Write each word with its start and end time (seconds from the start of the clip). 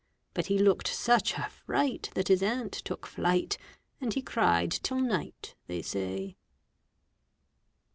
But 0.33 0.47
he 0.47 0.57
looked 0.57 0.87
such 0.87 1.35
a 1.37 1.47
fright 1.47 2.09
That 2.15 2.29
his 2.29 2.41
aunt 2.41 2.71
took 2.73 3.05
flight, 3.05 3.59
And 3.99 4.11
he 4.15 4.23
cried 4.23 4.71
till 4.71 4.99
night, 4.99 5.53
they 5.67 5.83
say. 5.83 6.37